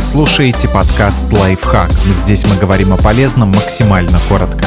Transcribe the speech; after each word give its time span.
Слушаете 0.00 0.66
подкаст 0.66 1.30
«Лайфхак». 1.30 1.92
Здесь 1.92 2.44
мы 2.46 2.56
говорим 2.56 2.94
о 2.94 2.96
полезном 2.96 3.50
максимально 3.50 4.18
коротко. 4.28 4.64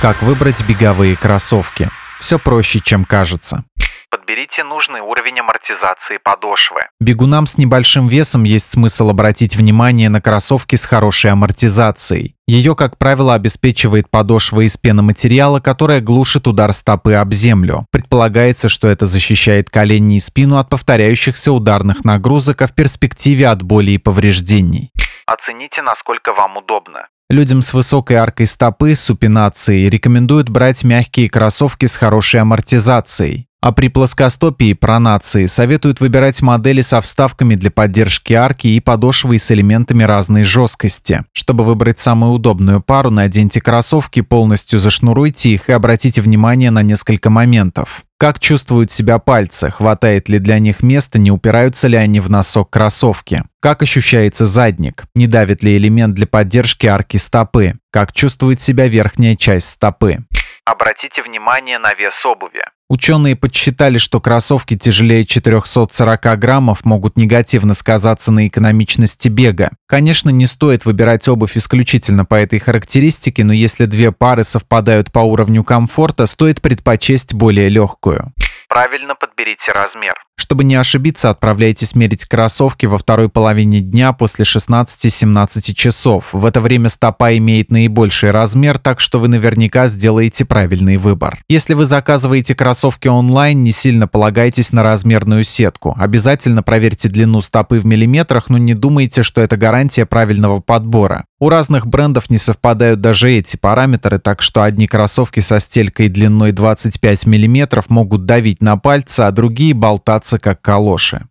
Как 0.00 0.22
выбрать 0.22 0.66
беговые 0.66 1.14
кроссовки? 1.14 1.90
Все 2.18 2.38
проще, 2.38 2.80
чем 2.80 3.04
кажется. 3.04 3.64
Подберите 4.12 4.62
нужный 4.62 5.00
уровень 5.00 5.40
амортизации 5.40 6.18
подошвы. 6.22 6.82
Бегунам 7.00 7.46
с 7.46 7.56
небольшим 7.56 8.08
весом 8.08 8.44
есть 8.44 8.70
смысл 8.70 9.08
обратить 9.08 9.56
внимание 9.56 10.10
на 10.10 10.20
кроссовки 10.20 10.76
с 10.76 10.84
хорошей 10.84 11.30
амортизацией. 11.30 12.36
Ее, 12.46 12.76
как 12.76 12.98
правило, 12.98 13.32
обеспечивает 13.32 14.10
подошва 14.10 14.66
из 14.66 14.76
пеноматериала, 14.76 15.60
которая 15.60 16.02
глушит 16.02 16.46
удар 16.46 16.74
стопы 16.74 17.14
об 17.14 17.32
землю. 17.32 17.86
Предполагается, 17.90 18.68
что 18.68 18.86
это 18.86 19.06
защищает 19.06 19.70
колени 19.70 20.16
и 20.16 20.20
спину 20.20 20.58
от 20.58 20.68
повторяющихся 20.68 21.50
ударных 21.50 22.04
нагрузок, 22.04 22.60
а 22.60 22.66
в 22.66 22.74
перспективе 22.74 23.48
от 23.48 23.62
боли 23.62 23.92
и 23.92 23.98
повреждений. 23.98 24.90
Оцените, 25.24 25.80
насколько 25.80 26.34
вам 26.34 26.58
удобно. 26.58 27.08
Людям 27.30 27.62
с 27.62 27.72
высокой 27.72 28.16
аркой 28.16 28.46
стопы, 28.46 28.94
супинацией, 28.94 29.88
рекомендуют 29.88 30.50
брать 30.50 30.84
мягкие 30.84 31.30
кроссовки 31.30 31.86
с 31.86 31.96
хорошей 31.96 32.42
амортизацией. 32.42 33.48
А 33.62 33.70
при 33.70 33.86
плоскостопии 33.86 34.72
пронации 34.72 35.46
советуют 35.46 36.00
выбирать 36.00 36.42
модели 36.42 36.80
со 36.80 37.00
вставками 37.00 37.54
для 37.54 37.70
поддержки 37.70 38.32
арки 38.32 38.66
и 38.66 38.80
подошвой 38.80 39.38
с 39.38 39.52
элементами 39.52 40.02
разной 40.02 40.42
жесткости. 40.42 41.22
Чтобы 41.32 41.62
выбрать 41.62 42.00
самую 42.00 42.32
удобную 42.32 42.82
пару, 42.82 43.10
наденьте 43.10 43.60
кроссовки, 43.60 44.20
полностью 44.20 44.80
зашнуруйте 44.80 45.50
их 45.50 45.68
и 45.68 45.72
обратите 45.72 46.20
внимание 46.20 46.72
на 46.72 46.82
несколько 46.82 47.30
моментов. 47.30 48.02
Как 48.18 48.40
чувствуют 48.40 48.90
себя 48.90 49.18
пальцы, 49.18 49.70
хватает 49.70 50.28
ли 50.28 50.40
для 50.40 50.58
них 50.58 50.82
места, 50.82 51.20
не 51.20 51.30
упираются 51.30 51.86
ли 51.86 51.96
они 51.96 52.18
в 52.18 52.28
носок 52.28 52.68
кроссовки. 52.68 53.44
Как 53.60 53.82
ощущается 53.82 54.44
задник, 54.44 55.04
не 55.14 55.28
давит 55.28 55.62
ли 55.62 55.76
элемент 55.76 56.14
для 56.14 56.26
поддержки 56.26 56.88
арки 56.88 57.16
стопы. 57.16 57.74
Как 57.92 58.12
чувствует 58.12 58.60
себя 58.60 58.88
верхняя 58.88 59.36
часть 59.36 59.70
стопы. 59.70 60.24
Обратите 60.64 61.22
внимание 61.22 61.78
на 61.78 61.92
вес 61.92 62.24
обуви. 62.24 62.62
Ученые 62.88 63.34
подсчитали, 63.34 63.98
что 63.98 64.20
кроссовки 64.20 64.76
тяжелее 64.76 65.24
440 65.24 66.38
граммов 66.38 66.84
могут 66.84 67.16
негативно 67.16 67.74
сказаться 67.74 68.30
на 68.30 68.46
экономичности 68.46 69.28
бега. 69.28 69.70
Конечно, 69.86 70.30
не 70.30 70.46
стоит 70.46 70.84
выбирать 70.84 71.26
обувь 71.26 71.56
исключительно 71.56 72.24
по 72.24 72.36
этой 72.36 72.60
характеристике, 72.60 73.42
но 73.42 73.52
если 73.52 73.86
две 73.86 74.12
пары 74.12 74.44
совпадают 74.44 75.10
по 75.10 75.20
уровню 75.20 75.64
комфорта, 75.64 76.26
стоит 76.26 76.62
предпочесть 76.62 77.34
более 77.34 77.68
легкую. 77.68 78.32
Правильно 78.72 79.14
подберите 79.14 79.70
размер. 79.70 80.14
Чтобы 80.34 80.64
не 80.64 80.76
ошибиться, 80.76 81.28
отправляйтесь 81.28 81.94
мерить 81.94 82.24
кроссовки 82.24 82.86
во 82.86 82.96
второй 82.96 83.28
половине 83.28 83.80
дня 83.80 84.14
после 84.14 84.46
16-17 84.46 85.74
часов. 85.74 86.30
В 86.32 86.46
это 86.46 86.62
время 86.62 86.88
стопа 86.88 87.36
имеет 87.36 87.70
наибольший 87.70 88.30
размер, 88.30 88.78
так 88.78 88.98
что 88.98 89.20
вы 89.20 89.28
наверняка 89.28 89.88
сделаете 89.88 90.46
правильный 90.46 90.96
выбор. 90.96 91.38
Если 91.50 91.74
вы 91.74 91.84
заказываете 91.84 92.54
кроссовки 92.54 93.08
онлайн, 93.08 93.62
не 93.62 93.72
сильно 93.72 94.08
полагайтесь 94.08 94.72
на 94.72 94.82
размерную 94.82 95.44
сетку. 95.44 95.94
Обязательно 95.98 96.62
проверьте 96.62 97.10
длину 97.10 97.42
стопы 97.42 97.78
в 97.78 97.84
миллиметрах, 97.84 98.48
но 98.48 98.56
не 98.56 98.72
думайте, 98.72 99.22
что 99.22 99.42
это 99.42 99.58
гарантия 99.58 100.06
правильного 100.06 100.60
подбора. 100.60 101.26
У 101.38 101.48
разных 101.48 101.86
брендов 101.86 102.30
не 102.30 102.38
совпадают 102.38 103.00
даже 103.00 103.30
эти 103.32 103.56
параметры, 103.56 104.18
так 104.18 104.40
что 104.40 104.62
одни 104.62 104.86
кроссовки 104.86 105.40
со 105.40 105.58
стелькой 105.58 106.08
длиной 106.08 106.52
25 106.52 107.26
мм 107.26 107.82
могут 107.88 108.26
давить 108.26 108.61
на 108.62 108.76
пальцы, 108.76 109.20
а 109.20 109.30
другие 109.30 109.74
болтаться 109.74 110.38
как 110.38 110.62
калоши. 110.62 111.26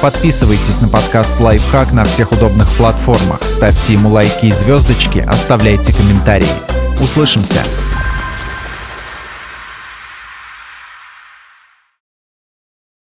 Подписывайтесь 0.00 0.80
на 0.80 0.88
подкаст 0.88 1.40
«Лайфхак» 1.40 1.92
на 1.92 2.04
всех 2.04 2.30
удобных 2.30 2.68
платформах, 2.76 3.42
ставьте 3.42 3.94
ему 3.94 4.08
лайки 4.10 4.46
и 4.46 4.52
звездочки, 4.52 5.18
оставляйте 5.18 5.92
комментарии. 5.92 6.46
Услышимся! 7.00 7.64